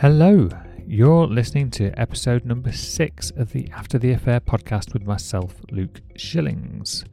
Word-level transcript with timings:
Hello, 0.00 0.50
you're 0.86 1.26
listening 1.26 1.70
to 1.70 1.98
episode 1.98 2.44
number 2.44 2.70
six 2.70 3.30
of 3.30 3.52
the 3.52 3.70
After 3.70 3.98
the 3.98 4.12
Affair 4.12 4.40
podcast 4.40 4.92
with 4.92 5.06
myself, 5.06 5.62
Luke 5.70 6.02
Shillings. 6.16 7.06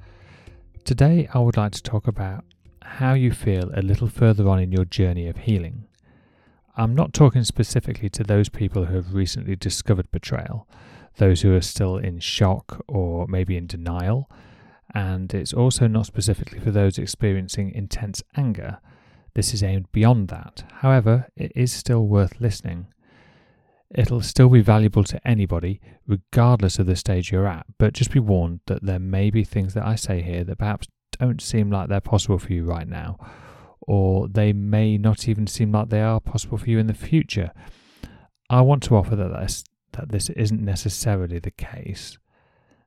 Today, 0.84 1.30
I 1.34 1.40
would 1.40 1.56
like 1.56 1.72
to 1.72 1.82
talk 1.82 2.08
about 2.08 2.44
how 2.82 3.14
you 3.14 3.32
feel 3.32 3.72
a 3.74 3.82
little 3.82 4.10
further 4.10 4.50
on 4.50 4.60
in 4.60 4.74
your 4.74 4.84
journey 4.84 5.30
of 5.30 5.38
healing. 5.38 5.86
I'm 6.76 6.94
not 6.94 7.14
talking 7.14 7.46
specifically 7.46 8.10
to 8.10 8.24
those 8.24 8.50
people 8.50 8.84
who 8.84 8.96
have 8.96 9.14
recently 9.14 9.56
discovered 9.56 10.12
betrayal, 10.12 10.68
those 11.16 11.42
who 11.42 11.56
are 11.56 11.62
still 11.62 11.96
in 11.96 12.20
shock 12.20 12.84
or 12.90 13.28
maybe 13.28 13.56
in 13.56 13.66
denial, 13.66 14.30
and 14.94 15.34
it's 15.34 15.54
also 15.54 15.88
not 15.88 16.06
specifically 16.06 16.60
for 16.60 16.72
those 16.72 16.98
experiencing 16.98 17.72
intense 17.72 18.22
anger 18.36 18.80
this 19.36 19.54
is 19.54 19.64
aimed 19.64 19.92
beyond 19.92 20.28
that. 20.30 20.64
However, 20.76 21.28
it 21.36 21.52
is 21.56 21.72
still 21.72 22.06
worth 22.08 22.40
listening. 22.40 22.88
It'll 23.94 24.22
still 24.22 24.50
be 24.50 24.62
valuable 24.62 25.04
to 25.04 25.28
anybody, 25.28 25.80
regardless 26.08 26.80
of 26.80 26.86
the 26.86 26.96
stage 26.96 27.32
you're 27.32 27.48
at, 27.48 27.66
but 27.78 27.94
just 27.94 28.12
be 28.12 28.20
warned 28.20 28.62
that 28.66 28.84
there 28.84 29.00
may 29.00 29.30
be 29.30 29.44
things 29.44 29.74
that 29.76 29.86
I 29.86 29.96
say 29.96 30.22
here 30.22 30.44
that 30.44 30.58
perhaps 30.58 30.88
don't 31.20 31.42
seem 31.42 31.70
like 31.72 31.90
they're 31.90 32.02
possible 32.02 32.40
for 32.40 32.54
you 32.54 32.66
right 32.66 32.88
now, 32.88 33.18
or 33.82 34.28
they 34.28 34.52
may 34.52 34.98
not 34.98 35.28
even 35.28 35.46
seem 35.46 35.72
like 35.72 35.90
they 35.90 36.02
are 36.02 36.20
possible 36.20 36.58
for 36.58 36.70
you 36.70 36.80
in 36.80 36.88
the 36.88 36.94
future. 36.94 37.52
I 38.50 38.62
want 38.62 38.84
to 38.84 38.96
offer 38.96 39.16
that 39.16 39.32
this, 39.32 39.64
that 39.92 40.10
this 40.10 40.30
isn't 40.30 40.62
necessarily 40.62 41.40
the 41.40 41.52
case, 41.52 42.18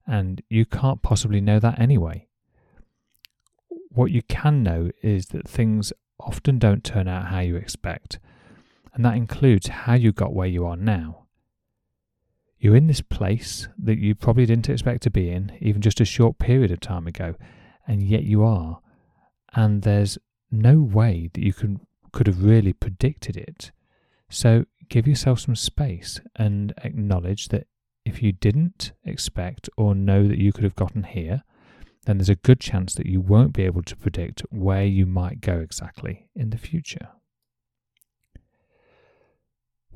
and 0.06 0.42
you 0.48 0.66
can't 0.66 1.02
possibly 1.02 1.40
know 1.40 1.60
that 1.60 1.78
anyway. 1.78 2.26
What 3.90 4.10
you 4.10 4.22
can 4.22 4.62
know 4.62 4.90
is 5.02 5.26
that 5.26 5.48
things 5.48 5.92
often 6.20 6.58
don't 6.58 6.84
turn 6.84 7.08
out 7.08 7.26
how 7.26 7.40
you 7.40 7.56
expect, 7.56 8.18
and 8.94 9.04
that 9.04 9.16
includes 9.16 9.68
how 9.68 9.94
you 9.94 10.12
got 10.12 10.34
where 10.34 10.48
you 10.48 10.66
are 10.66 10.76
now. 10.76 11.26
You're 12.58 12.76
in 12.76 12.86
this 12.86 13.02
place 13.02 13.68
that 13.78 13.98
you 13.98 14.14
probably 14.14 14.46
didn't 14.46 14.68
expect 14.68 15.02
to 15.02 15.10
be 15.10 15.30
in, 15.30 15.56
even 15.60 15.82
just 15.82 16.00
a 16.00 16.04
short 16.04 16.38
period 16.38 16.70
of 16.70 16.80
time 16.80 17.06
ago, 17.06 17.34
and 17.86 18.02
yet 18.02 18.24
you 18.24 18.42
are. 18.42 18.80
And 19.54 19.82
there's 19.82 20.18
no 20.50 20.80
way 20.80 21.30
that 21.34 21.42
you 21.42 21.52
can, 21.52 21.80
could 22.12 22.26
have 22.26 22.42
really 22.42 22.72
predicted 22.72 23.36
it. 23.36 23.72
So 24.30 24.64
give 24.88 25.06
yourself 25.06 25.40
some 25.40 25.56
space 25.56 26.20
and 26.34 26.72
acknowledge 26.82 27.48
that 27.48 27.66
if 28.04 28.22
you 28.22 28.32
didn't 28.32 28.92
expect 29.04 29.68
or 29.76 29.94
know 29.94 30.26
that 30.26 30.38
you 30.38 30.52
could 30.52 30.64
have 30.64 30.76
gotten 30.76 31.02
here, 31.02 31.42
then 32.06 32.18
there's 32.18 32.28
a 32.28 32.36
good 32.36 32.60
chance 32.60 32.94
that 32.94 33.06
you 33.06 33.20
won't 33.20 33.52
be 33.52 33.64
able 33.64 33.82
to 33.82 33.96
predict 33.96 34.40
where 34.50 34.84
you 34.84 35.04
might 35.04 35.40
go 35.40 35.58
exactly 35.58 36.28
in 36.34 36.50
the 36.50 36.58
future. 36.58 37.08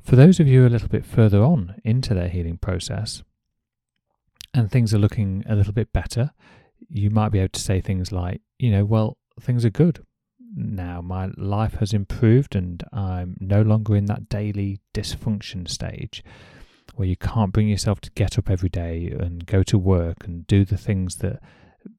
For 0.03 0.17
those 0.17 0.39
of 0.39 0.47
you 0.47 0.67
a 0.67 0.69
little 0.69 0.89
bit 0.89 1.05
further 1.05 1.41
on 1.41 1.75
into 1.85 2.13
their 2.13 2.27
healing 2.27 2.57
process 2.57 3.23
and 4.53 4.69
things 4.69 4.93
are 4.93 4.99
looking 4.99 5.45
a 5.47 5.55
little 5.55 5.71
bit 5.71 5.93
better, 5.93 6.31
you 6.89 7.09
might 7.09 7.29
be 7.29 7.39
able 7.39 7.49
to 7.49 7.59
say 7.61 7.79
things 7.79 8.11
like, 8.11 8.41
you 8.59 8.71
know, 8.71 8.83
well, 8.83 9.17
things 9.39 9.63
are 9.63 9.69
good. 9.69 10.05
Now 10.53 10.99
my 11.01 11.29
life 11.37 11.75
has 11.75 11.93
improved 11.93 12.57
and 12.57 12.83
I'm 12.91 13.37
no 13.39 13.61
longer 13.61 13.95
in 13.95 14.07
that 14.07 14.27
daily 14.27 14.81
dysfunction 14.93 15.69
stage 15.69 16.25
where 16.95 17.07
you 17.07 17.15
can't 17.15 17.53
bring 17.53 17.69
yourself 17.69 18.01
to 18.01 18.11
get 18.11 18.37
up 18.37 18.49
every 18.49 18.67
day 18.67 19.15
and 19.17 19.45
go 19.45 19.63
to 19.63 19.77
work 19.77 20.25
and 20.25 20.45
do 20.45 20.65
the 20.65 20.77
things 20.77 21.17
that 21.17 21.39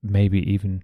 maybe 0.03 0.38
even 0.50 0.82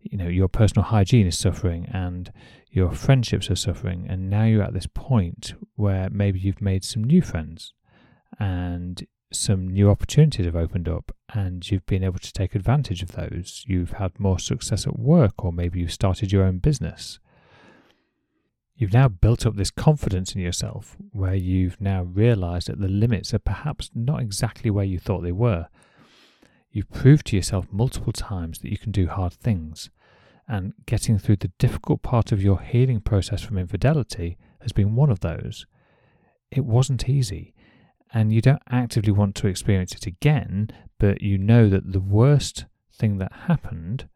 you 0.00 0.16
know 0.16 0.28
your 0.28 0.48
personal 0.48 0.84
hygiene 0.84 1.26
is 1.26 1.36
suffering 1.36 1.88
and 1.92 2.32
your 2.70 2.92
friendships 2.92 3.50
are 3.50 3.56
suffering 3.56 4.06
and 4.08 4.30
now 4.30 4.44
you're 4.44 4.62
at 4.62 4.74
this 4.74 4.86
point 4.86 5.54
where 5.74 6.08
maybe 6.10 6.38
you've 6.38 6.62
made 6.62 6.84
some 6.84 7.02
new 7.02 7.22
friends 7.22 7.72
and 8.38 9.06
some 9.32 9.68
new 9.68 9.90
opportunities 9.90 10.46
have 10.46 10.56
opened 10.56 10.88
up 10.88 11.14
and 11.34 11.70
you've 11.70 11.86
been 11.86 12.04
able 12.04 12.18
to 12.18 12.32
take 12.32 12.54
advantage 12.54 13.02
of 13.02 13.12
those. 13.12 13.64
You've 13.66 13.92
had 13.92 14.18
more 14.18 14.38
success 14.38 14.86
at 14.86 14.98
work 14.98 15.44
or 15.44 15.52
maybe 15.52 15.80
you've 15.80 15.92
started 15.92 16.32
your 16.32 16.44
own 16.44 16.58
business. 16.58 17.18
You've 18.74 18.92
now 18.92 19.08
built 19.08 19.44
up 19.44 19.56
this 19.56 19.70
confidence 19.70 20.34
in 20.34 20.40
yourself 20.40 20.96
where 21.12 21.34
you've 21.34 21.80
now 21.80 22.04
realized 22.04 22.68
that 22.68 22.80
the 22.80 22.88
limits 22.88 23.34
are 23.34 23.40
perhaps 23.40 23.90
not 23.94 24.20
exactly 24.20 24.70
where 24.70 24.84
you 24.84 24.98
thought 24.98 25.22
they 25.22 25.32
were 25.32 25.66
You've 26.70 26.90
proved 26.90 27.26
to 27.28 27.36
yourself 27.36 27.66
multiple 27.72 28.12
times 28.12 28.58
that 28.58 28.70
you 28.70 28.78
can 28.78 28.92
do 28.92 29.06
hard 29.08 29.32
things, 29.32 29.90
and 30.46 30.74
getting 30.86 31.18
through 31.18 31.36
the 31.36 31.52
difficult 31.58 32.02
part 32.02 32.30
of 32.32 32.42
your 32.42 32.60
healing 32.60 33.00
process 33.00 33.42
from 33.42 33.58
infidelity 33.58 34.36
has 34.60 34.72
been 34.72 34.94
one 34.94 35.10
of 35.10 35.20
those. 35.20 35.66
It 36.50 36.64
wasn't 36.64 37.08
easy, 37.08 37.54
and 38.12 38.32
you 38.32 38.40
don't 38.40 38.62
actively 38.70 39.12
want 39.12 39.34
to 39.36 39.46
experience 39.46 39.92
it 39.92 40.06
again, 40.06 40.70
but 40.98 41.22
you 41.22 41.38
know 41.38 41.68
that 41.68 41.92
the 41.92 42.00
worst 42.00 42.66
thing 42.92 43.18
that 43.18 43.32
happened 43.46 44.08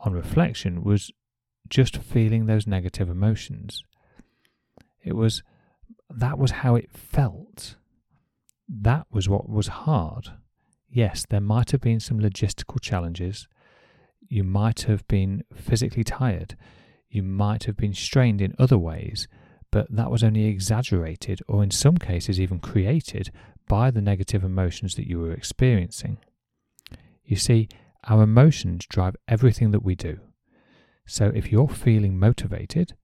on 0.00 0.12
reflection 0.12 0.82
was 0.82 1.12
just 1.68 1.98
feeling 1.98 2.46
those 2.46 2.66
negative 2.66 3.08
emotions. 3.08 3.82
It 5.04 5.14
was 5.14 5.42
that 6.10 6.38
was 6.38 6.50
how 6.50 6.74
it 6.74 6.90
felt. 6.90 7.76
That 8.68 9.06
was 9.10 9.28
what 9.28 9.48
was 9.48 9.68
hard 9.68 10.30
yes, 10.88 11.24
there 11.28 11.40
might 11.40 11.70
have 11.70 11.80
been 11.80 12.00
some 12.00 12.18
logistical 12.18 12.80
challenges. 12.80 13.48
You 14.20 14.44
might 14.44 14.82
have 14.82 15.06
been 15.08 15.44
physically 15.54 16.04
tired. 16.04 16.56
You 17.08 17.22
might 17.22 17.64
have 17.64 17.76
been 17.76 17.94
strained 17.94 18.40
in 18.40 18.54
other 18.58 18.78
ways, 18.78 19.28
but 19.70 19.86
that 19.90 20.10
was 20.10 20.22
only 20.22 20.44
exaggerated 20.44 21.40
or, 21.48 21.62
in 21.62 21.70
some 21.70 21.96
cases, 21.96 22.40
even 22.40 22.58
created 22.58 23.30
by 23.68 23.90
the 23.90 24.00
negative 24.00 24.44
emotions 24.44 24.94
that 24.94 25.06
you 25.06 25.18
were 25.18 25.32
experiencing. 25.32 26.18
You 27.24 27.36
see, 27.36 27.68
our 28.04 28.22
emotions 28.22 28.86
drive 28.88 29.16
everything 29.26 29.70
that 29.72 29.82
we 29.82 29.94
do. 29.94 30.20
So, 31.06 31.32
if 31.34 31.50
you're 31.50 31.68
feeling 31.68 32.18
motivated, 32.18 32.94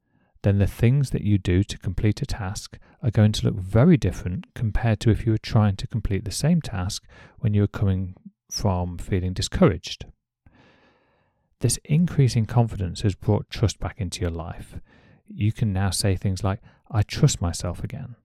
then 0.42 0.58
the 0.58 0.66
things 0.66 1.10
that 1.10 1.22
you 1.22 1.38
do 1.38 1.62
to 1.64 1.78
complete 1.78 2.20
a 2.22 2.26
task 2.26 2.78
are 3.04 3.10
going 3.10 3.32
to 3.32 3.46
look 3.46 3.56
very 3.56 3.98
different 3.98 4.46
compared 4.54 4.98
to 4.98 5.10
if 5.10 5.26
you 5.26 5.32
were 5.32 5.38
trying 5.38 5.76
to 5.76 5.86
complete 5.86 6.24
the 6.24 6.30
same 6.30 6.62
task 6.62 7.04
when 7.38 7.52
you 7.52 7.60
were 7.60 7.68
coming 7.68 8.14
from 8.50 8.96
feeling 8.96 9.34
discouraged. 9.34 10.06
This 11.60 11.78
increase 11.84 12.34
in 12.34 12.46
confidence 12.46 13.02
has 13.02 13.14
brought 13.14 13.50
trust 13.50 13.78
back 13.78 14.00
into 14.00 14.22
your 14.22 14.30
life. 14.30 14.76
You 15.28 15.52
can 15.52 15.70
now 15.72 15.90
say 15.90 16.16
things 16.16 16.42
like, 16.42 16.60
I 16.90 17.02
trust 17.02 17.42
myself 17.42 17.84
again. 17.84 18.16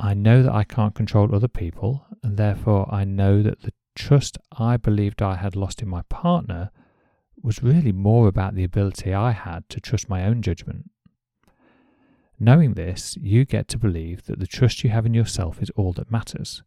I 0.00 0.14
know 0.14 0.42
that 0.42 0.52
I 0.52 0.64
can't 0.64 0.94
control 0.94 1.34
other 1.34 1.48
people, 1.48 2.06
and 2.22 2.38
therefore 2.38 2.92
I 2.92 3.04
know 3.04 3.42
that 3.42 3.60
the 3.60 3.72
trust 3.94 4.38
I 4.58 4.78
believed 4.78 5.20
I 5.20 5.36
had 5.36 5.54
lost 5.54 5.82
in 5.82 5.88
my 5.88 6.02
partner 6.08 6.70
was 7.42 7.62
really 7.62 7.92
more 7.92 8.26
about 8.26 8.54
the 8.54 8.64
ability 8.64 9.12
I 9.12 9.32
had 9.32 9.68
to 9.68 9.80
trust 9.80 10.08
my 10.08 10.24
own 10.24 10.40
judgment 10.40 10.90
Knowing 12.42 12.74
this, 12.74 13.16
you 13.20 13.44
get 13.44 13.68
to 13.68 13.78
believe 13.78 14.26
that 14.26 14.40
the 14.40 14.48
trust 14.48 14.82
you 14.82 14.90
have 14.90 15.06
in 15.06 15.14
yourself 15.14 15.62
is 15.62 15.70
all 15.76 15.92
that 15.92 16.10
matters. 16.10 16.64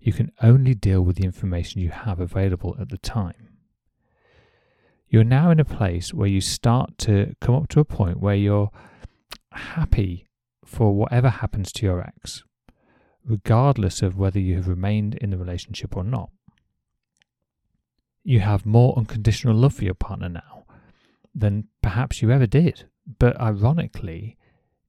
You 0.00 0.12
can 0.12 0.32
only 0.42 0.74
deal 0.74 1.02
with 1.02 1.14
the 1.14 1.24
information 1.24 1.80
you 1.80 1.90
have 1.90 2.18
available 2.18 2.76
at 2.80 2.88
the 2.88 2.98
time. 2.98 3.60
You're 5.08 5.22
now 5.22 5.52
in 5.52 5.60
a 5.60 5.64
place 5.64 6.12
where 6.12 6.26
you 6.26 6.40
start 6.40 6.98
to 6.98 7.36
come 7.40 7.54
up 7.54 7.68
to 7.68 7.78
a 7.78 7.84
point 7.84 8.18
where 8.18 8.34
you're 8.34 8.72
happy 9.52 10.26
for 10.64 10.92
whatever 10.92 11.28
happens 11.28 11.70
to 11.74 11.86
your 11.86 12.00
ex, 12.00 12.42
regardless 13.24 14.02
of 14.02 14.18
whether 14.18 14.40
you 14.40 14.56
have 14.56 14.66
remained 14.66 15.14
in 15.14 15.30
the 15.30 15.38
relationship 15.38 15.96
or 15.96 16.02
not. 16.02 16.30
You 18.24 18.40
have 18.40 18.66
more 18.66 18.98
unconditional 18.98 19.54
love 19.54 19.74
for 19.74 19.84
your 19.84 19.94
partner 19.94 20.28
now 20.28 20.64
than 21.32 21.68
perhaps 21.84 22.20
you 22.20 22.32
ever 22.32 22.48
did. 22.48 22.88
But 23.20 23.40
ironically, 23.40 24.36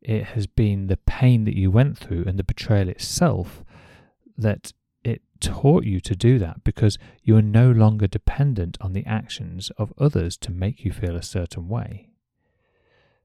it 0.01 0.24
has 0.25 0.48
been 0.48 0.88
the 0.88 0.98
pain 0.98 1.46
that 1.46 1.57
you 1.57 1.69
went 1.72 1.98
through 1.98 2.24
and 2.25 2.38
the 2.38 2.44
betrayal 2.44 2.90
itself 2.90 3.63
that 4.38 4.72
it 5.04 5.22
taught 5.40 5.84
you 5.84 6.00
to 6.00 6.16
do 6.16 6.40
that 6.40 6.63
because 6.63 6.98
you 7.24 7.36
are 7.36 7.42
no 7.42 7.72
longer 7.72 8.07
dependent 8.07 8.78
on 8.81 8.94
the 8.94 9.06
actions 9.06 9.72
of 9.78 9.94
others 9.98 10.38
to 10.38 10.51
make 10.51 10.86
you 10.86 10.92
feel 10.92 11.16
a 11.16 11.24
certain 11.24 11.68
way. 11.68 12.10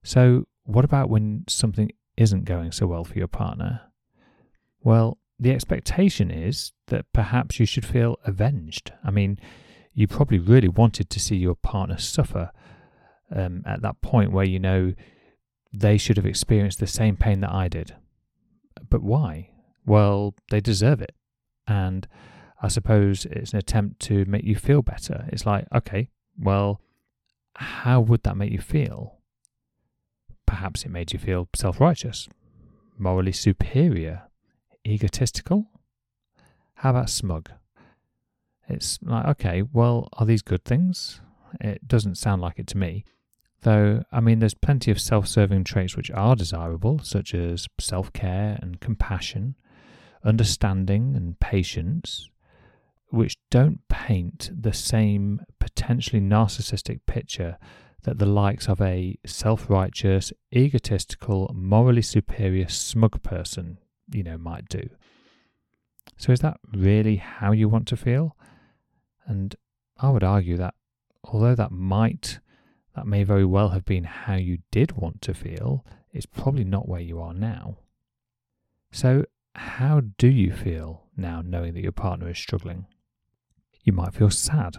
So, 0.02 0.46
what 0.64 0.84
about 0.84 1.08
when 1.08 1.44
something 1.48 1.92
isn't 2.16 2.44
going 2.44 2.72
so 2.72 2.86
well 2.86 3.04
for 3.04 3.18
your 3.18 3.28
partner, 3.28 3.82
well, 4.82 5.18
the 5.38 5.52
expectation 5.52 6.30
is 6.30 6.72
that 6.86 7.06
perhaps 7.12 7.58
you 7.58 7.66
should 7.66 7.84
feel 7.84 8.18
avenged. 8.24 8.92
I 9.02 9.10
mean, 9.10 9.38
you 9.92 10.06
probably 10.06 10.38
really 10.38 10.68
wanted 10.68 11.10
to 11.10 11.20
see 11.20 11.36
your 11.36 11.54
partner 11.54 11.98
suffer 11.98 12.50
um, 13.34 13.62
at 13.66 13.82
that 13.82 14.00
point 14.00 14.32
where 14.32 14.44
you 14.44 14.58
know 14.58 14.92
they 15.74 15.98
should 15.98 16.16
have 16.16 16.26
experienced 16.26 16.78
the 16.78 16.86
same 16.86 17.16
pain 17.16 17.40
that 17.40 17.52
I 17.52 17.68
did. 17.68 17.94
But 18.88 19.02
why? 19.02 19.50
Well, 19.84 20.34
they 20.50 20.60
deserve 20.60 21.00
it. 21.00 21.14
And 21.66 22.06
I 22.62 22.68
suppose 22.68 23.26
it's 23.26 23.52
an 23.52 23.58
attempt 23.58 24.00
to 24.02 24.24
make 24.26 24.44
you 24.44 24.56
feel 24.56 24.82
better. 24.82 25.26
It's 25.32 25.44
like, 25.44 25.66
okay, 25.74 26.10
well, 26.38 26.80
how 27.56 28.00
would 28.00 28.22
that 28.22 28.36
make 28.36 28.52
you 28.52 28.60
feel? 28.60 29.18
Perhaps 30.46 30.84
it 30.84 30.90
made 30.90 31.12
you 31.12 31.18
feel 31.18 31.48
self 31.56 31.80
righteous, 31.80 32.28
morally 32.96 33.32
superior, 33.32 34.22
egotistical. 34.86 35.66
How 36.74 36.90
about 36.90 37.10
smug? 37.10 37.50
It's 38.68 38.98
like, 39.02 39.26
okay, 39.26 39.62
well, 39.62 40.08
are 40.14 40.26
these 40.26 40.42
good 40.42 40.64
things? 40.64 41.20
It 41.60 41.86
doesn't 41.86 42.16
sound 42.16 42.42
like 42.42 42.58
it 42.58 42.66
to 42.68 42.78
me. 42.78 43.04
Though, 43.64 44.04
I 44.12 44.20
mean, 44.20 44.40
there's 44.40 44.54
plenty 44.54 44.90
of 44.90 45.00
self 45.00 45.26
serving 45.26 45.64
traits 45.64 45.96
which 45.96 46.10
are 46.10 46.36
desirable, 46.36 47.00
such 47.02 47.34
as 47.34 47.66
self 47.80 48.12
care 48.12 48.58
and 48.60 48.78
compassion, 48.78 49.56
understanding 50.22 51.16
and 51.16 51.40
patience, 51.40 52.28
which 53.08 53.38
don't 53.50 53.80
paint 53.88 54.50
the 54.54 54.74
same 54.74 55.40
potentially 55.58 56.20
narcissistic 56.20 57.00
picture 57.06 57.56
that 58.02 58.18
the 58.18 58.26
likes 58.26 58.68
of 58.68 58.82
a 58.82 59.16
self 59.24 59.70
righteous, 59.70 60.30
egotistical, 60.54 61.50
morally 61.54 62.02
superior, 62.02 62.68
smug 62.68 63.22
person, 63.22 63.78
you 64.12 64.22
know, 64.22 64.36
might 64.36 64.68
do. 64.68 64.90
So, 66.18 66.32
is 66.32 66.40
that 66.40 66.58
really 66.70 67.16
how 67.16 67.52
you 67.52 67.70
want 67.70 67.88
to 67.88 67.96
feel? 67.96 68.36
And 69.24 69.56
I 69.98 70.10
would 70.10 70.22
argue 70.22 70.58
that 70.58 70.74
although 71.24 71.54
that 71.54 71.72
might, 71.72 72.40
that 72.94 73.06
may 73.06 73.24
very 73.24 73.44
well 73.44 73.70
have 73.70 73.84
been 73.84 74.04
how 74.04 74.34
you 74.34 74.58
did 74.70 74.92
want 74.92 75.20
to 75.22 75.34
feel, 75.34 75.84
it's 76.12 76.26
probably 76.26 76.64
not 76.64 76.88
where 76.88 77.00
you 77.00 77.20
are 77.20 77.34
now. 77.34 77.78
So, 78.92 79.24
how 79.56 80.02
do 80.18 80.28
you 80.28 80.52
feel 80.52 81.04
now 81.16 81.42
knowing 81.44 81.74
that 81.74 81.82
your 81.82 81.92
partner 81.92 82.30
is 82.30 82.38
struggling? 82.38 82.86
You 83.82 83.92
might 83.92 84.14
feel 84.14 84.30
sad. 84.30 84.78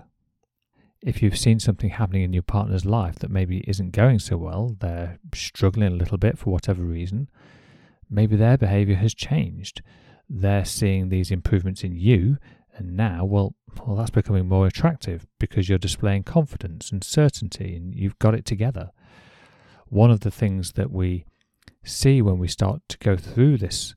If 1.02 1.22
you've 1.22 1.38
seen 1.38 1.60
something 1.60 1.92
happening 1.92 2.24
in 2.24 2.34
your 2.34 2.42
partner's 2.42 2.86
life 2.86 3.20
that 3.20 3.30
maybe 3.30 3.64
isn't 3.68 3.92
going 3.92 4.20
so 4.20 4.38
well, 4.38 4.76
they're 4.80 5.20
struggling 5.34 5.92
a 5.94 5.96
little 5.96 6.18
bit 6.18 6.38
for 6.38 6.52
whatever 6.52 6.82
reason, 6.84 7.30
maybe 8.10 8.36
their 8.36 8.58
behavior 8.58 8.96
has 8.96 9.14
changed. 9.14 9.82
They're 10.30 10.66
seeing 10.66 11.10
these 11.10 11.32
improvements 11.32 11.84
in 11.84 11.96
you 11.96 12.38
and 12.76 12.98
now, 12.98 13.24
well, 13.24 13.56
well, 13.86 13.96
that's 13.96 14.10
becoming 14.10 14.48
more 14.48 14.68
attractive 14.68 15.26
because 15.40 15.70
you're 15.70 15.78
displaying 15.78 16.24
confidence 16.24 16.92
and 16.92 17.04
certainty 17.04 17.76
and 17.76 17.96
you've 17.96 18.20
got 18.20 18.36
it 18.36 18.46
together. 18.46 18.92
One 19.88 20.12
of 20.12 20.22
the 20.22 20.32
things 20.32 20.74
that 20.74 20.92
we 20.92 21.26
see 21.84 22.22
when 22.22 22.38
we 22.38 22.48
start 22.48 22.82
to 22.90 22.98
go 22.98 23.16
through 23.16 23.58
this 23.58 23.96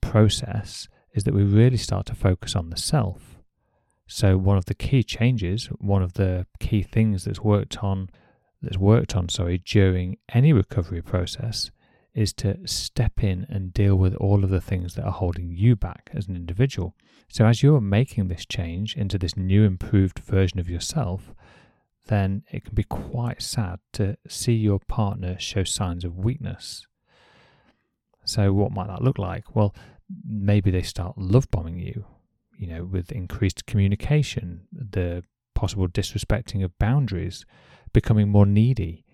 process 0.00 0.88
is 1.12 1.24
that 1.24 1.34
we 1.34 1.42
really 1.42 1.76
start 1.76 2.06
to 2.06 2.14
focus 2.14 2.54
on 2.54 2.70
the 2.70 2.76
self. 2.76 3.38
So 4.06 4.36
one 4.36 4.58
of 4.58 4.66
the 4.66 4.74
key 4.74 5.02
changes, 5.02 5.66
one 5.78 6.02
of 6.02 6.14
the 6.14 6.46
key 6.60 6.82
things 6.82 7.24
that's 7.24 7.40
worked 7.40 7.82
on 7.82 8.10
that's 8.60 8.78
worked 8.78 9.14
on, 9.14 9.28
sorry, 9.28 9.58
during 9.58 10.18
any 10.32 10.52
recovery 10.52 11.02
process 11.02 11.70
is 12.14 12.32
to 12.32 12.56
step 12.66 13.22
in 13.22 13.46
and 13.48 13.74
deal 13.74 13.96
with 13.96 14.14
all 14.16 14.44
of 14.44 14.50
the 14.50 14.60
things 14.60 14.94
that 14.94 15.04
are 15.04 15.12
holding 15.12 15.50
you 15.50 15.74
back 15.74 16.10
as 16.14 16.28
an 16.28 16.36
individual. 16.36 16.94
So, 17.28 17.46
as 17.46 17.62
you're 17.62 17.80
making 17.80 18.28
this 18.28 18.46
change 18.46 18.96
into 18.96 19.18
this 19.18 19.36
new, 19.36 19.64
improved 19.64 20.20
version 20.20 20.60
of 20.60 20.70
yourself, 20.70 21.34
then 22.06 22.44
it 22.50 22.64
can 22.64 22.74
be 22.74 22.84
quite 22.84 23.42
sad 23.42 23.80
to 23.94 24.16
see 24.28 24.52
your 24.52 24.78
partner 24.78 25.38
show 25.38 25.64
signs 25.64 26.04
of 26.04 26.18
weakness. 26.18 26.86
So, 28.24 28.52
what 28.52 28.72
might 28.72 28.88
that 28.88 29.02
look 29.02 29.18
like? 29.18 29.56
Well, 29.56 29.74
maybe 30.24 30.70
they 30.70 30.82
start 30.82 31.18
love 31.18 31.50
bombing 31.50 31.78
you, 31.78 32.04
you 32.56 32.68
know, 32.68 32.84
with 32.84 33.10
increased 33.10 33.66
communication, 33.66 34.68
the 34.72 35.24
possible 35.54 35.88
disrespecting 35.88 36.62
of 36.64 36.78
boundaries, 36.78 37.44
becoming 37.92 38.28
more 38.28 38.46
needy, 38.46 39.04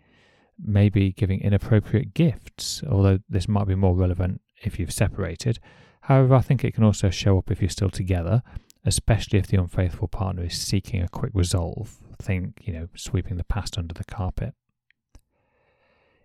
maybe 0.62 1.12
giving 1.12 1.40
inappropriate 1.40 2.14
gifts, 2.14 2.82
although 2.88 3.18
this 3.28 3.48
might 3.48 3.66
be 3.66 3.74
more 3.74 3.94
relevant 3.94 4.40
if 4.62 4.78
you've 4.78 4.92
separated. 4.92 5.58
However, 6.02 6.34
I 6.34 6.40
think 6.40 6.64
it 6.64 6.74
can 6.74 6.84
also 6.84 7.10
show 7.10 7.38
up 7.38 7.50
if 7.50 7.60
you're 7.60 7.70
still 7.70 7.90
together, 7.90 8.42
especially 8.84 9.38
if 9.38 9.46
the 9.46 9.58
unfaithful 9.58 10.08
partner 10.08 10.44
is 10.44 10.58
seeking 10.58 11.02
a 11.02 11.08
quick 11.08 11.32
resolve, 11.34 11.96
think, 12.20 12.62
you 12.64 12.72
know, 12.72 12.88
sweeping 12.94 13.36
the 13.36 13.44
past 13.44 13.78
under 13.78 13.94
the 13.94 14.04
carpet. 14.04 14.54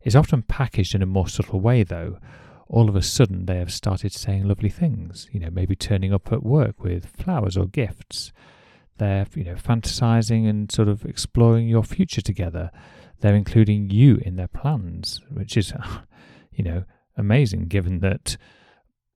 It's 0.01 0.15
often 0.15 0.43
packaged 0.43 0.95
in 0.95 1.01
a 1.01 1.07
more 1.07 1.27
subtle 1.27 1.59
way, 1.59 1.83
though. 1.83 2.19
All 2.67 2.89
of 2.89 2.95
a 2.95 3.01
sudden, 3.01 3.45
they 3.45 3.57
have 3.57 3.73
started 3.73 4.11
saying 4.11 4.47
lovely 4.47 4.69
things, 4.69 5.27
you 5.31 5.39
know, 5.39 5.49
maybe 5.51 5.75
turning 5.75 6.13
up 6.13 6.31
at 6.31 6.43
work 6.43 6.83
with 6.83 7.07
flowers 7.07 7.57
or 7.57 7.67
gifts. 7.67 8.31
They're, 8.97 9.27
you 9.35 9.43
know, 9.43 9.55
fantasizing 9.55 10.47
and 10.47 10.71
sort 10.71 10.87
of 10.87 11.05
exploring 11.05 11.67
your 11.67 11.83
future 11.83 12.21
together 12.21 12.71
they're 13.21 13.35
including 13.35 13.89
you 13.89 14.17
in 14.21 14.35
their 14.35 14.47
plans, 14.47 15.21
which 15.29 15.57
is, 15.57 15.73
you 16.51 16.63
know, 16.63 16.83
amazing 17.17 17.67
given 17.67 17.99
that 17.99 18.37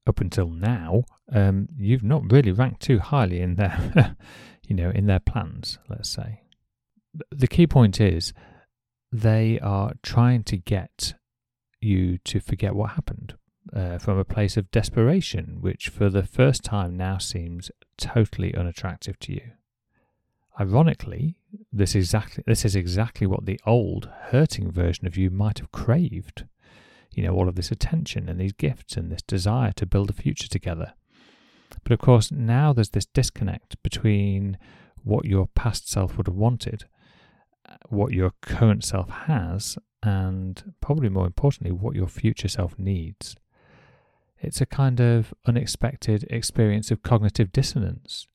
up 0.07 0.21
until 0.21 0.49
now, 0.49 1.03
um, 1.31 1.67
you've 1.77 2.03
not 2.03 2.31
really 2.31 2.51
ranked 2.51 2.81
too 2.81 2.99
highly 2.99 3.39
in 3.39 3.55
their, 3.55 4.15
you 4.67 4.75
know, 4.75 4.89
in 4.89 5.05
their 5.05 5.19
plans, 5.19 5.79
let's 5.87 6.09
say. 6.09 6.41
The 7.31 7.47
key 7.47 7.67
point 7.67 7.99
is 7.99 8.33
they 9.11 9.59
are 9.59 9.93
trying 10.03 10.43
to 10.45 10.57
get 10.57 11.13
you 11.81 12.17
to 12.19 12.39
forget 12.39 12.75
what 12.75 12.91
happened 12.91 13.35
uh, 13.75 13.97
from 13.97 14.17
a 14.17 14.25
place 14.25 14.57
of 14.57 14.71
desperation, 14.71 15.57
which 15.61 15.89
for 15.89 16.09
the 16.09 16.23
first 16.23 16.63
time 16.63 16.97
now 16.97 17.17
seems 17.17 17.71
totally 17.97 18.53
unattractive 18.55 19.19
to 19.19 19.33
you. 19.33 19.51
Ironically, 20.59 21.37
this 21.71 21.95
exactly 21.95 22.43
this 22.45 22.65
is 22.65 22.75
exactly 22.75 23.25
what 23.25 23.45
the 23.45 23.59
old 23.65 24.09
hurting 24.23 24.71
version 24.71 25.07
of 25.07 25.15
you 25.15 25.29
might 25.29 25.59
have 25.59 25.71
craved. 25.71 26.45
You 27.11 27.23
know, 27.23 27.33
all 27.33 27.47
of 27.47 27.55
this 27.55 27.71
attention 27.71 28.27
and 28.27 28.39
these 28.39 28.51
gifts 28.51 28.97
and 28.97 29.11
this 29.11 29.21
desire 29.21 29.71
to 29.73 29.85
build 29.85 30.09
a 30.09 30.13
future 30.13 30.49
together. 30.49 30.93
But 31.83 31.93
of 31.93 31.99
course, 31.99 32.31
now 32.31 32.73
there's 32.73 32.89
this 32.89 33.05
disconnect 33.05 33.81
between 33.83 34.57
what 35.03 35.25
your 35.25 35.47
past 35.47 35.89
self 35.89 36.17
would 36.17 36.27
have 36.27 36.35
wanted, 36.35 36.85
uh, 37.67 37.75
what 37.87 38.11
your 38.11 38.33
current 38.41 38.83
self 38.83 39.09
has, 39.09 39.77
and 40.03 40.73
probably 40.81 41.09
more 41.09 41.25
importantly, 41.25 41.71
what 41.71 41.95
your 41.95 42.07
future 42.07 42.47
self 42.47 42.77
needs. 42.77 43.35
It's 44.39 44.61
a 44.61 44.65
kind 44.65 44.99
of 44.99 45.33
unexpected 45.45 46.25
experience 46.29 46.91
of 46.91 47.01
cognitive 47.01 47.51
dissonance 47.51 48.27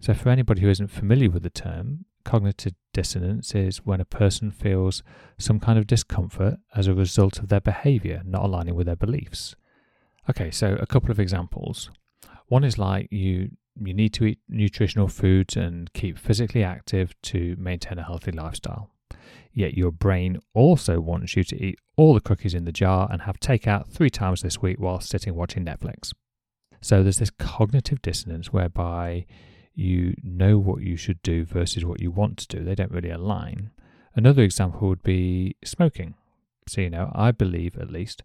so, 0.00 0.14
for 0.14 0.28
anybody 0.28 0.60
who 0.60 0.68
isn't 0.68 0.88
familiar 0.88 1.30
with 1.30 1.42
the 1.42 1.50
term, 1.50 2.04
cognitive 2.24 2.74
dissonance 2.92 3.54
is 3.54 3.84
when 3.84 4.00
a 4.00 4.04
person 4.04 4.50
feels 4.50 5.02
some 5.38 5.60
kind 5.60 5.78
of 5.78 5.86
discomfort 5.86 6.54
as 6.74 6.86
a 6.86 6.94
result 6.94 7.38
of 7.38 7.48
their 7.48 7.60
behavior 7.60 8.22
not 8.24 8.44
aligning 8.44 8.74
with 8.74 8.86
their 8.86 8.96
beliefs. 8.96 9.54
Okay, 10.28 10.50
so 10.50 10.76
a 10.80 10.86
couple 10.86 11.10
of 11.10 11.20
examples. 11.20 11.90
One 12.46 12.64
is 12.64 12.78
like 12.78 13.08
you 13.10 13.50
you 13.80 13.92
need 13.92 14.14
to 14.14 14.24
eat 14.24 14.38
nutritional 14.48 15.08
foods 15.08 15.56
and 15.56 15.92
keep 15.94 16.16
physically 16.16 16.62
active 16.62 17.12
to 17.22 17.56
maintain 17.58 17.98
a 17.98 18.04
healthy 18.04 18.30
lifestyle. 18.30 18.90
Yet 19.52 19.76
your 19.76 19.90
brain 19.90 20.38
also 20.52 21.00
wants 21.00 21.36
you 21.36 21.42
to 21.44 21.60
eat 21.60 21.78
all 21.96 22.14
the 22.14 22.20
cookies 22.20 22.54
in 22.54 22.64
the 22.64 22.72
jar 22.72 23.08
and 23.10 23.22
have 23.22 23.40
takeout 23.40 23.88
three 23.88 24.10
times 24.10 24.42
this 24.42 24.62
week 24.62 24.78
while 24.78 25.00
sitting 25.00 25.34
watching 25.34 25.64
Netflix. 25.64 26.12
So 26.80 27.02
there's 27.02 27.18
this 27.18 27.30
cognitive 27.30 28.00
dissonance 28.00 28.52
whereby 28.52 29.26
you 29.74 30.14
know 30.22 30.58
what 30.58 30.82
you 30.82 30.96
should 30.96 31.20
do 31.22 31.44
versus 31.44 31.84
what 31.84 32.00
you 32.00 32.10
want 32.10 32.38
to 32.38 32.46
do. 32.46 32.64
They 32.64 32.74
don't 32.74 32.92
really 32.92 33.10
align. 33.10 33.70
Another 34.14 34.42
example 34.42 34.88
would 34.88 35.02
be 35.02 35.56
smoking. 35.64 36.14
So, 36.68 36.80
you 36.80 36.90
know, 36.90 37.10
I 37.14 37.32
believe 37.32 37.76
at 37.76 37.90
least 37.90 38.22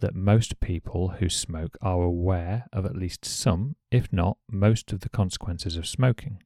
that 0.00 0.14
most 0.14 0.60
people 0.60 1.08
who 1.18 1.28
smoke 1.28 1.76
are 1.80 2.02
aware 2.02 2.66
of 2.72 2.84
at 2.84 2.96
least 2.96 3.24
some, 3.24 3.76
if 3.90 4.12
not 4.12 4.38
most, 4.50 4.92
of 4.92 5.00
the 5.00 5.08
consequences 5.08 5.76
of 5.76 5.86
smoking. 5.86 6.42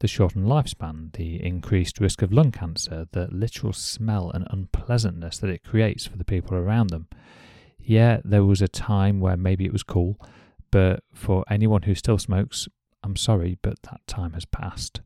The 0.00 0.08
shortened 0.08 0.46
lifespan, 0.46 1.12
the 1.14 1.42
increased 1.42 1.98
risk 1.98 2.22
of 2.22 2.32
lung 2.32 2.52
cancer, 2.52 3.08
the 3.10 3.28
literal 3.32 3.72
smell 3.72 4.30
and 4.30 4.46
unpleasantness 4.50 5.38
that 5.38 5.50
it 5.50 5.64
creates 5.64 6.06
for 6.06 6.16
the 6.16 6.24
people 6.24 6.56
around 6.56 6.90
them. 6.90 7.08
Yeah, 7.78 8.20
there 8.24 8.44
was 8.44 8.62
a 8.62 8.68
time 8.68 9.18
where 9.18 9.36
maybe 9.36 9.64
it 9.64 9.72
was 9.72 9.82
cool, 9.82 10.20
but 10.70 11.02
for 11.12 11.44
anyone 11.50 11.82
who 11.82 11.94
still 11.94 12.18
smokes, 12.18 12.68
I'm 13.02 13.16
sorry, 13.16 13.58
but 13.62 13.82
that 13.82 14.00
time 14.06 14.32
has 14.32 14.44
passed. 14.44 15.00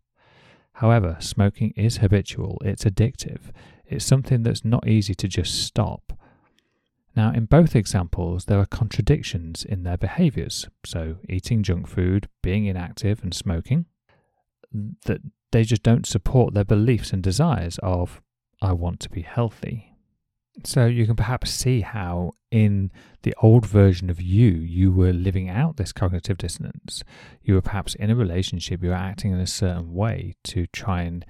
However, 0.74 1.16
smoking 1.20 1.72
is 1.76 1.98
habitual, 1.98 2.60
it's 2.64 2.84
addictive, 2.84 3.50
it's 3.86 4.04
something 4.04 4.42
that's 4.42 4.64
not 4.64 4.88
easy 4.88 5.14
to 5.14 5.28
just 5.28 5.62
stop. 5.62 6.18
Now, 7.14 7.30
in 7.32 7.44
both 7.44 7.76
examples, 7.76 8.46
there 8.46 8.58
are 8.58 8.66
contradictions 8.66 9.64
in 9.64 9.82
their 9.82 9.98
behaviors. 9.98 10.66
So, 10.86 11.16
eating 11.28 11.62
junk 11.62 11.86
food, 11.86 12.28
being 12.42 12.64
inactive, 12.64 13.22
and 13.22 13.34
smoking, 13.34 13.84
that 15.04 15.20
they 15.50 15.64
just 15.64 15.82
don't 15.82 16.06
support 16.06 16.54
their 16.54 16.64
beliefs 16.64 17.12
and 17.12 17.22
desires 17.22 17.78
of, 17.82 18.22
I 18.62 18.72
want 18.72 19.00
to 19.00 19.10
be 19.10 19.22
healthy. 19.22 19.91
So, 20.64 20.86
you 20.86 21.06
can 21.06 21.16
perhaps 21.16 21.50
see 21.50 21.80
how 21.80 22.32
in 22.50 22.90
the 23.22 23.34
old 23.40 23.64
version 23.64 24.10
of 24.10 24.20
you, 24.20 24.50
you 24.50 24.92
were 24.92 25.12
living 25.12 25.48
out 25.48 25.78
this 25.78 25.92
cognitive 25.92 26.36
dissonance. 26.36 27.02
You 27.42 27.54
were 27.54 27.62
perhaps 27.62 27.94
in 27.94 28.10
a 28.10 28.14
relationship, 28.14 28.82
you 28.82 28.90
were 28.90 28.94
acting 28.94 29.32
in 29.32 29.40
a 29.40 29.46
certain 29.46 29.94
way 29.94 30.34
to 30.44 30.66
try 30.66 31.02
and 31.02 31.24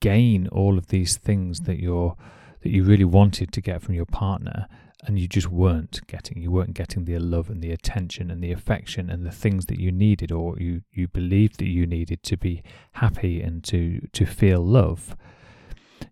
gain 0.00 0.48
all 0.48 0.76
of 0.76 0.88
these 0.88 1.16
things 1.16 1.60
that 1.60 1.80
you're 1.80 2.16
that 2.62 2.70
you 2.70 2.82
really 2.82 3.04
wanted 3.04 3.52
to 3.52 3.60
get 3.60 3.80
from 3.82 3.94
your 3.94 4.06
partner 4.06 4.66
and 5.06 5.18
you 5.18 5.28
just 5.28 5.48
weren't 5.48 6.06
getting 6.06 6.42
you 6.42 6.50
weren't 6.50 6.74
getting 6.74 7.04
the 7.04 7.18
love 7.18 7.48
and 7.48 7.62
the 7.62 7.70
attention 7.70 8.30
and 8.30 8.42
the 8.42 8.52
affection 8.52 9.08
and 9.08 9.24
the 9.24 9.30
things 9.30 9.66
that 9.66 9.78
you 9.78 9.92
needed 9.92 10.32
or 10.32 10.58
you 10.58 10.82
you 10.92 11.06
believed 11.08 11.58
that 11.58 11.68
you 11.68 11.86
needed 11.86 12.22
to 12.22 12.36
be 12.36 12.62
happy 12.92 13.40
and 13.40 13.64
to 13.64 14.00
to 14.12 14.26
feel 14.26 14.60
love 14.60 15.16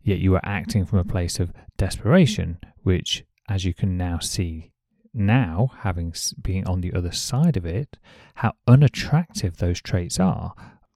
yet 0.02 0.18
you 0.18 0.30
were 0.30 0.44
acting 0.44 0.84
from 0.84 0.98
a 0.98 1.04
place 1.04 1.38
of 1.38 1.52
desperation 1.76 2.58
which 2.82 3.24
as 3.48 3.64
you 3.64 3.74
can 3.74 3.96
now 3.96 4.18
see 4.18 4.70
now 5.14 5.70
having 5.80 6.14
being 6.40 6.66
on 6.66 6.80
the 6.80 6.92
other 6.92 7.12
side 7.12 7.56
of 7.56 7.66
it 7.66 7.98
how 8.36 8.52
unattractive 8.66 9.58
those 9.58 9.80
traits 9.80 10.18
are 10.18 10.54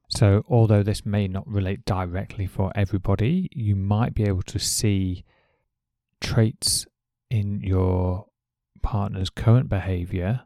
so 0.09 0.43
although 0.49 0.83
this 0.83 1.05
may 1.05 1.27
not 1.29 1.47
relate 1.47 1.85
directly 1.85 2.47
for 2.47 2.73
everybody 2.75 3.49
you 3.53 3.77
might 3.77 4.15
be 4.15 4.25
able 4.25 4.43
to 4.43 4.59
see 4.59 5.25
traits 6.21 6.87
in 7.31 7.61
your 7.61 8.27
partner's 8.83 9.31
current 9.31 9.69
behavior 9.69 10.43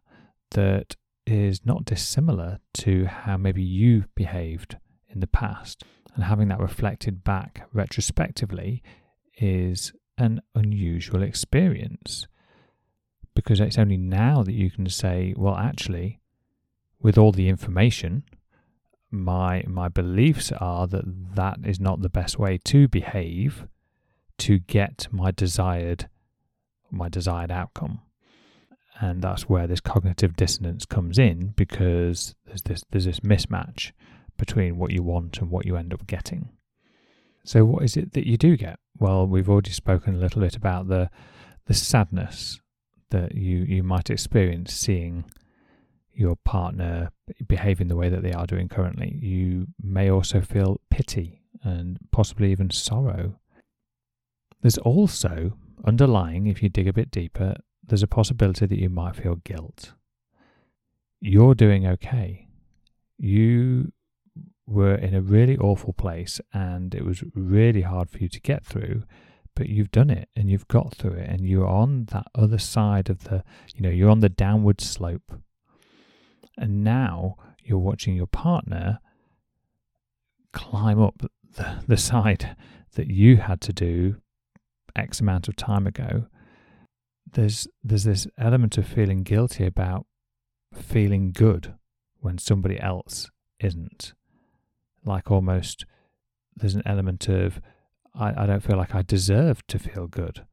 that 0.53 0.97
is 1.27 1.65
not 1.65 1.85
dissimilar 1.85 2.59
to 2.75 3.05
how 3.07 3.37
maybe 3.37 3.63
you 3.63 4.05
behaved 4.15 4.77
in 5.09 5.21
the 5.21 5.27
past. 5.27 5.85
And 6.15 6.25
having 6.25 6.49
that 6.49 6.61
reflected 6.61 7.23
back 7.25 7.69
retrospectively 7.73 8.83
is 9.37 9.93
an 10.19 10.43
unusual 10.55 11.23
experience 11.23 12.27
because 13.35 13.61
it's 13.61 13.79
only 13.79 13.97
now 13.97 14.43
that 14.43 14.53
you 14.53 14.71
can 14.71 14.89
say, 14.89 15.35
well, 15.37 15.57
actually, 15.57 16.21
with 17.01 17.17
all 17.17 17.33
the 17.33 17.49
information, 17.49 18.25
my 19.11 19.65
my 19.67 19.89
beliefs 19.89 20.53
are 20.61 20.87
that 20.87 21.05
that 21.35 21.59
is 21.65 21.81
not 21.81 22.03
the 22.03 22.09
best 22.09 22.39
way 22.39 22.59
to 22.59 22.87
behave 22.87 23.67
to 24.39 24.59
get 24.59 25.09
my 25.11 25.31
desired 25.31 26.09
my 26.91 27.09
desired 27.09 27.51
outcome. 27.51 28.01
And 29.01 29.23
that's 29.23 29.49
where 29.49 29.67
this 29.67 29.81
cognitive 29.81 30.37
dissonance 30.37 30.85
comes 30.85 31.19
in 31.19 31.55
because 31.57 32.35
there's 32.47 32.63
this 32.63 32.85
there's 32.91 33.07
this 33.07 33.21
mismatch 33.21 33.93
between 34.41 34.79
what 34.79 34.91
you 34.91 35.03
want 35.03 35.39
and 35.39 35.51
what 35.51 35.67
you 35.67 35.77
end 35.77 35.95
up 35.95 36.07
getting. 36.07 36.49
So 37.45 37.65
what 37.65 37.85
is 37.85 37.97
it 37.97 38.13
that 38.15 38.27
you 38.27 38.37
do 38.37 38.57
get? 38.57 38.79
Well, 38.99 39.27
we've 39.27 39.49
already 39.49 39.71
spoken 39.71 40.15
a 40.15 40.19
little 40.19 40.41
bit 40.41 40.57
about 40.57 40.89
the 40.89 41.11
the 41.67 41.75
sadness 41.75 42.61
that 43.11 43.35
you, 43.35 43.59
you 43.59 43.83
might 43.83 44.11
experience 44.11 44.75
seeing 44.75 45.25
your 46.13 46.37
partner 46.37 47.11
behaving 47.47 47.89
the 47.89 47.97
way 47.97 48.09
that 48.09 48.23
they 48.23 48.33
are 48.33 48.47
doing 48.47 48.69
currently. 48.69 49.17
You 49.21 49.69
may 49.81 50.11
also 50.11 50.41
feel 50.41 50.81
pity 50.91 51.43
and 51.63 51.99
possibly 52.11 52.51
even 52.51 52.71
sorrow. 52.71 53.39
There's 54.63 54.79
also 54.79 55.57
underlying, 55.85 56.47
if 56.47 56.63
you 56.63 56.69
dig 56.69 56.89
a 56.89 56.93
bit 56.93 57.11
deeper, 57.11 57.55
there's 57.87 58.03
a 58.03 58.09
possibility 58.09 58.67
that 58.67 58.79
you 58.79 58.91
might 58.91 59.17
feel 59.17 59.37
guilt. 59.37 59.93
You're 61.21 61.55
doing 61.55 61.87
okay. 61.87 62.49
You 63.19 63.93
were 64.71 64.95
in 64.95 65.15
a 65.15 65.21
really 65.21 65.59
awful 65.59 65.93
place 65.93 66.41
and 66.53 66.95
it 66.95 67.05
was 67.05 67.23
really 67.35 67.83
hard 67.83 68.09
for 68.09 68.19
you 68.19 68.29
to 68.29 68.41
get 68.41 68.65
through, 68.65 69.03
but 69.55 69.69
you've 69.69 69.91
done 69.91 70.11
it 70.11 70.29
and 70.37 70.49
you've 70.49 70.69
got 70.69 70.95
through 70.95 71.15
it 71.15 71.29
and 71.29 71.47
you're 71.47 71.67
on 71.67 72.07
that 72.07 72.27
other 72.35 72.59
side 72.59 73.11
of 73.11 73.25
the, 73.25 73.43
you 73.75 73.83
know, 73.83 73.91
you're 73.91 74.11
on 74.11 74.21
the 74.21 74.29
downward 74.29 74.81
slope. 74.81 75.33
And 76.57 76.85
now 76.85 77.37
you're 77.63 77.79
watching 77.79 78.15
your 78.15 78.27
partner 78.27 79.01
climb 80.53 81.01
up 81.01 81.23
the, 81.57 81.83
the 81.87 81.97
side 81.97 82.57
that 82.95 83.09
you 83.09 83.39
had 83.39 83.61
to 83.63 83.73
do 83.73 84.17
X 84.97 85.21
amount 85.21 85.49
of 85.49 85.57
time 85.57 85.87
ago, 85.87 86.27
there's 87.33 87.69
there's 87.83 88.05
this 88.05 88.27
element 88.39 88.77
of 88.79 88.87
feeling 88.87 89.23
guilty 89.23 89.65
about 89.65 90.07
feeling 90.75 91.33
good 91.33 91.75
when 92.19 92.39
somebody 92.39 92.81
else 92.81 93.31
isn't. 93.61 94.15
Like 95.05 95.31
almost 95.31 95.87
there's 96.57 96.75
an 96.75 96.83
element 96.87 97.29
of 97.29 97.61
I, 98.15 98.43
I 98.43 98.47
don't 98.47 98.63
feel 98.63 98.77
like 98.77 98.95
I 98.95 99.03
deserve 99.03 99.67
to 99.69 99.79
feel 99.79 100.07
good 100.07 100.45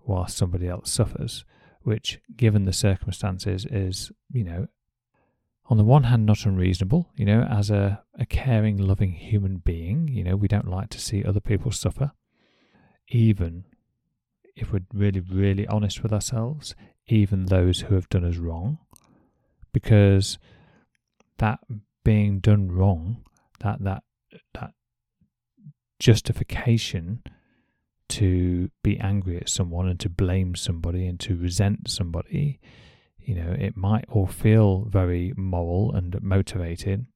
while 0.00 0.28
somebody 0.28 0.68
else 0.68 0.90
suffers, 0.90 1.44
which 1.82 2.20
given 2.36 2.64
the 2.64 2.72
circumstances 2.72 3.66
is, 3.66 4.12
you 4.32 4.44
know, 4.44 4.68
on 5.68 5.76
the 5.76 5.84
one 5.84 6.04
hand 6.04 6.24
not 6.24 6.46
unreasonable, 6.46 7.10
you 7.16 7.24
know, 7.24 7.42
as 7.42 7.70
a, 7.70 8.02
a 8.18 8.24
caring, 8.24 8.76
loving 8.76 9.12
human 9.12 9.56
being, 9.56 10.08
you 10.08 10.22
know, 10.22 10.36
we 10.36 10.46
don't 10.46 10.68
like 10.68 10.90
to 10.90 11.00
see 11.00 11.24
other 11.24 11.40
people 11.40 11.72
suffer. 11.72 12.12
Even 13.08 13.64
if 14.54 14.72
we're 14.72 14.86
really, 14.94 15.20
really 15.20 15.66
honest 15.66 16.02
with 16.02 16.12
ourselves, 16.12 16.74
even 17.08 17.46
those 17.46 17.80
who 17.82 17.94
have 17.94 18.08
done 18.08 18.24
us 18.24 18.36
wrong, 18.36 18.78
because 19.72 20.38
that 21.38 21.58
being 22.04 22.38
done 22.38 22.70
wrong, 22.70 23.24
that 23.60 23.82
that 23.82 24.02
that 24.54 24.72
justification 25.98 27.22
to 28.08 28.70
be 28.82 28.98
angry 28.98 29.36
at 29.36 29.48
someone 29.48 29.88
and 29.88 29.98
to 30.00 30.08
blame 30.08 30.54
somebody 30.54 31.06
and 31.06 31.18
to 31.18 31.36
resent 31.36 31.90
somebody, 31.90 32.60
you 33.18 33.34
know, 33.34 33.56
it 33.58 33.76
might 33.76 34.04
all 34.08 34.26
feel 34.26 34.84
very 34.84 35.32
moral 35.36 35.92
and 35.92 36.22
motivated, 36.22 37.06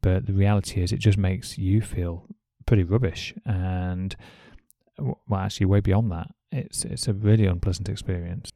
but 0.00 0.26
the 0.26 0.32
reality 0.32 0.82
is 0.82 0.92
it 0.92 0.98
just 0.98 1.18
makes 1.18 1.58
you 1.58 1.80
feel 1.80 2.26
pretty 2.66 2.82
rubbish 2.82 3.34
and 3.44 4.16
well, 4.98 5.40
actually, 5.40 5.66
way 5.66 5.80
beyond 5.80 6.10
that, 6.12 6.28
it's 6.50 6.84
it's 6.84 7.08
a 7.08 7.12
really 7.12 7.46
unpleasant 7.46 7.88
experience. 7.88 8.52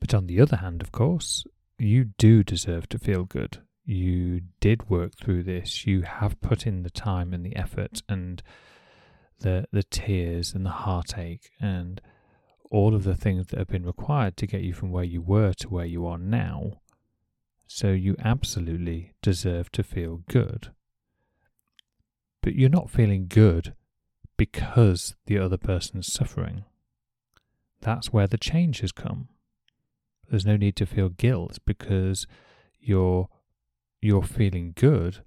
But 0.00 0.14
on 0.14 0.26
the 0.26 0.40
other 0.40 0.56
hand, 0.56 0.82
of 0.82 0.92
course, 0.92 1.44
you 1.78 2.04
do 2.18 2.42
deserve 2.42 2.88
to 2.90 2.98
feel 2.98 3.24
good. 3.24 3.58
You 3.84 4.42
did 4.60 4.88
work 4.88 5.16
through 5.16 5.44
this. 5.44 5.86
You 5.86 6.02
have 6.02 6.40
put 6.40 6.66
in 6.66 6.82
the 6.82 6.90
time 6.90 7.32
and 7.32 7.44
the 7.44 7.56
effort 7.56 8.02
and 8.08 8.42
the 9.40 9.66
the 9.72 9.82
tears 9.82 10.54
and 10.54 10.64
the 10.64 10.70
heartache 10.70 11.50
and 11.60 12.00
all 12.70 12.94
of 12.94 13.04
the 13.04 13.16
things 13.16 13.48
that 13.48 13.58
have 13.58 13.68
been 13.68 13.86
required 13.86 14.36
to 14.36 14.46
get 14.46 14.62
you 14.62 14.72
from 14.72 14.90
where 14.90 15.04
you 15.04 15.20
were 15.20 15.52
to 15.54 15.68
where 15.68 15.86
you 15.86 16.06
are 16.06 16.18
now. 16.18 16.80
So 17.66 17.88
you 17.88 18.16
absolutely 18.24 19.14
deserve 19.22 19.72
to 19.72 19.82
feel 19.82 20.22
good. 20.28 20.72
But 22.42 22.54
you're 22.54 22.68
not 22.68 22.90
feeling 22.90 23.26
good 23.28 23.74
because 24.36 25.16
the 25.26 25.38
other 25.38 25.56
person's 25.56 26.12
suffering. 26.12 26.64
That's 27.80 28.12
where 28.12 28.26
the 28.26 28.38
change 28.38 28.80
has 28.80 28.92
come. 28.92 29.28
There's 30.28 30.46
no 30.46 30.56
need 30.56 30.76
to 30.76 30.86
feel 30.86 31.08
guilt 31.08 31.58
because 31.66 32.26
your 32.78 33.28
your 34.00 34.22
feeling 34.22 34.72
good 34.74 35.22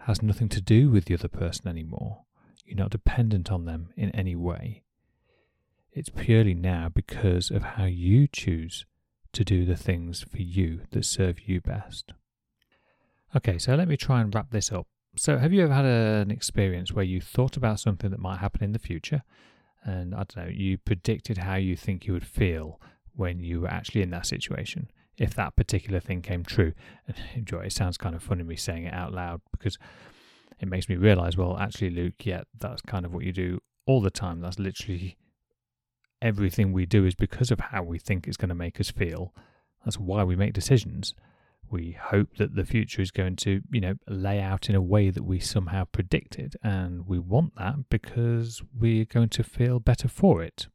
has 0.00 0.22
nothing 0.22 0.48
to 0.50 0.60
do 0.60 0.90
with 0.90 1.06
the 1.06 1.14
other 1.14 1.28
person 1.28 1.68
anymore. 1.68 2.24
You're 2.64 2.76
not 2.76 2.90
dependent 2.90 3.50
on 3.50 3.64
them 3.64 3.90
in 3.96 4.10
any 4.10 4.36
way. 4.36 4.84
It's 5.92 6.10
purely 6.10 6.54
now 6.54 6.88
because 6.88 7.50
of 7.50 7.62
how 7.62 7.84
you 7.84 8.28
choose 8.28 8.86
to 9.32 9.44
do 9.44 9.64
the 9.64 9.76
things 9.76 10.22
for 10.22 10.38
you 10.38 10.82
that 10.90 11.04
serve 11.04 11.48
you 11.48 11.60
best. 11.60 12.12
Okay, 13.36 13.58
so 13.58 13.74
let 13.74 13.88
me 13.88 13.96
try 13.96 14.20
and 14.20 14.34
wrap 14.34 14.50
this 14.50 14.72
up. 14.72 14.86
So, 15.16 15.38
have 15.38 15.52
you 15.52 15.64
ever 15.64 15.72
had 15.72 15.84
a, 15.84 16.22
an 16.22 16.30
experience 16.30 16.92
where 16.92 17.04
you 17.04 17.20
thought 17.20 17.56
about 17.56 17.80
something 17.80 18.10
that 18.10 18.20
might 18.20 18.38
happen 18.38 18.62
in 18.62 18.72
the 18.72 18.78
future, 18.78 19.22
and 19.84 20.14
I 20.14 20.18
don't 20.18 20.36
know, 20.36 20.50
you 20.50 20.78
predicted 20.78 21.38
how 21.38 21.56
you 21.56 21.76
think 21.76 22.06
you 22.06 22.12
would 22.12 22.26
feel 22.26 22.80
when 23.14 23.40
you 23.40 23.62
were 23.62 23.68
actually 23.68 24.02
in 24.02 24.10
that 24.10 24.26
situation, 24.26 24.90
if 25.18 25.34
that 25.34 25.56
particular 25.56 26.00
thing 26.00 26.22
came 26.22 26.44
true? 26.44 26.72
And 27.06 27.16
enjoy. 27.34 27.60
It 27.60 27.72
sounds 27.72 27.96
kind 27.96 28.14
of 28.14 28.22
funny 28.22 28.42
me 28.42 28.56
saying 28.56 28.84
it 28.84 28.94
out 28.94 29.12
loud 29.12 29.40
because 29.50 29.78
it 30.60 30.68
makes 30.68 30.88
me 30.88 30.96
realize, 30.96 31.36
well, 31.36 31.56
actually, 31.58 31.90
Luke, 31.90 32.24
yeah, 32.24 32.42
that's 32.58 32.82
kind 32.82 33.04
of 33.04 33.12
what 33.12 33.24
you 33.24 33.32
do 33.32 33.60
all 33.86 34.00
the 34.00 34.10
time. 34.10 34.40
That's 34.40 34.58
literally 34.58 35.16
everything 36.20 36.72
we 36.72 36.84
do 36.84 37.04
is 37.04 37.14
because 37.14 37.50
of 37.50 37.60
how 37.60 37.82
we 37.82 37.98
think 37.98 38.26
it's 38.26 38.36
going 38.36 38.48
to 38.48 38.54
make 38.54 38.80
us 38.80 38.90
feel. 38.90 39.32
That's 39.84 39.98
why 39.98 40.24
we 40.24 40.34
make 40.36 40.52
decisions 40.52 41.14
we 41.70 41.96
hope 42.00 42.36
that 42.36 42.54
the 42.54 42.64
future 42.64 43.02
is 43.02 43.10
going 43.10 43.36
to, 43.36 43.60
you 43.70 43.80
know, 43.80 43.94
lay 44.08 44.40
out 44.40 44.68
in 44.68 44.74
a 44.74 44.80
way 44.80 45.10
that 45.10 45.24
we 45.24 45.38
somehow 45.38 45.84
predicted. 45.84 46.56
And 46.62 47.06
we 47.06 47.18
want 47.18 47.56
that 47.56 47.88
because 47.90 48.62
we're 48.78 49.04
going 49.04 49.28
to 49.30 49.42
feel 49.42 49.78
better 49.78 50.08
for 50.08 50.42
it. 50.42 50.68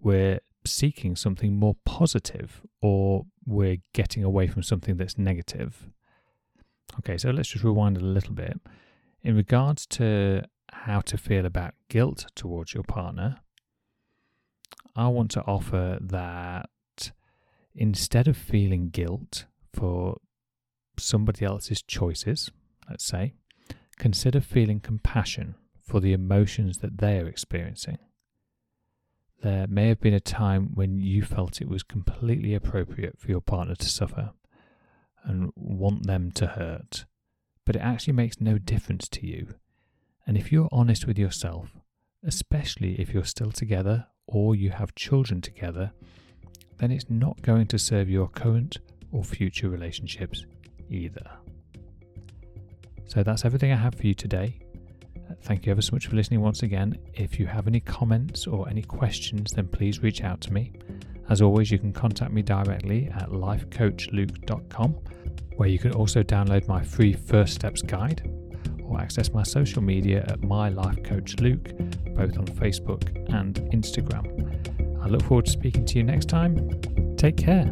We're 0.00 0.40
seeking 0.66 1.16
something 1.16 1.56
more 1.56 1.76
positive 1.84 2.62
or 2.80 3.26
we're 3.46 3.78
getting 3.92 4.24
away 4.24 4.46
from 4.46 4.62
something 4.62 4.96
that's 4.96 5.18
negative. 5.18 5.88
Okay, 6.98 7.18
so 7.18 7.30
let's 7.30 7.48
just 7.48 7.64
rewind 7.64 7.96
a 7.96 8.00
little 8.00 8.34
bit. 8.34 8.60
In 9.22 9.36
regards 9.36 9.86
to 9.86 10.44
how 10.70 11.00
to 11.00 11.16
feel 11.16 11.46
about 11.46 11.74
guilt 11.88 12.26
towards 12.34 12.74
your 12.74 12.84
partner, 12.84 13.38
I 14.96 15.08
want 15.08 15.30
to 15.32 15.42
offer 15.42 15.98
that 16.00 16.70
instead 17.74 18.28
of 18.28 18.36
feeling 18.36 18.90
guilt 18.90 19.46
for 19.72 20.18
somebody 20.98 21.44
else's 21.44 21.82
choices, 21.82 22.50
let's 22.88 23.04
say, 23.04 23.34
consider 23.98 24.40
feeling 24.40 24.80
compassion 24.80 25.56
for 25.80 26.00
the 26.00 26.12
emotions 26.12 26.78
that 26.78 26.98
they 26.98 27.18
are 27.18 27.26
experiencing. 27.26 27.98
There 29.42 29.66
may 29.66 29.88
have 29.88 30.00
been 30.00 30.14
a 30.14 30.20
time 30.20 30.70
when 30.74 31.00
you 31.00 31.22
felt 31.22 31.60
it 31.60 31.68
was 31.68 31.82
completely 31.82 32.54
appropriate 32.54 33.18
for 33.18 33.30
your 33.30 33.42
partner 33.42 33.74
to 33.74 33.88
suffer 33.88 34.32
and 35.22 35.52
want 35.54 36.06
them 36.06 36.30
to 36.32 36.46
hurt, 36.46 37.04
but 37.66 37.76
it 37.76 37.80
actually 37.80 38.14
makes 38.14 38.40
no 38.40 38.58
difference 38.58 39.08
to 39.08 39.26
you. 39.26 39.54
And 40.26 40.38
if 40.38 40.50
you're 40.50 40.68
honest 40.72 41.06
with 41.06 41.18
yourself, 41.18 41.70
especially 42.22 42.98
if 43.00 43.12
you're 43.12 43.24
still 43.24 43.52
together 43.52 44.06
or 44.26 44.54
you 44.54 44.70
have 44.70 44.94
children 44.94 45.42
together, 45.42 45.92
then 46.78 46.90
it's 46.90 47.10
not 47.10 47.42
going 47.42 47.66
to 47.66 47.78
serve 47.78 48.08
your 48.08 48.28
current 48.28 48.78
or 49.12 49.22
future 49.22 49.68
relationships 49.68 50.46
either. 50.88 51.30
So 53.06 53.22
that's 53.22 53.44
everything 53.44 53.72
I 53.72 53.76
have 53.76 53.94
for 53.94 54.06
you 54.06 54.14
today. 54.14 54.63
Thank 55.44 55.66
you 55.66 55.72
ever 55.72 55.82
so 55.82 55.92
much 55.92 56.06
for 56.06 56.16
listening 56.16 56.40
once 56.40 56.62
again. 56.62 56.98
If 57.12 57.38
you 57.38 57.46
have 57.46 57.66
any 57.66 57.80
comments 57.80 58.46
or 58.46 58.66
any 58.66 58.80
questions, 58.82 59.52
then 59.52 59.68
please 59.68 60.02
reach 60.02 60.22
out 60.22 60.40
to 60.42 60.52
me. 60.52 60.72
As 61.28 61.42
always, 61.42 61.70
you 61.70 61.78
can 61.78 61.92
contact 61.92 62.32
me 62.32 62.40
directly 62.40 63.10
at 63.14 63.28
lifecoachluke.com, 63.28 64.92
where 65.56 65.68
you 65.68 65.78
can 65.78 65.92
also 65.92 66.22
download 66.22 66.66
my 66.66 66.82
free 66.82 67.12
First 67.12 67.52
Steps 67.52 67.82
guide 67.82 68.26
or 68.82 68.98
access 68.98 69.32
my 69.32 69.42
social 69.42 69.82
media 69.82 70.24
at 70.28 70.42
My 70.42 70.70
Life 70.70 71.02
Coach 71.02 71.36
Luke, 71.40 71.76
both 72.14 72.38
on 72.38 72.46
Facebook 72.46 73.04
and 73.34 73.56
Instagram. 73.70 74.24
I 75.02 75.08
look 75.08 75.22
forward 75.24 75.44
to 75.44 75.50
speaking 75.50 75.84
to 75.84 75.98
you 75.98 76.04
next 76.04 76.30
time. 76.30 76.70
Take 77.16 77.36
care. 77.36 77.70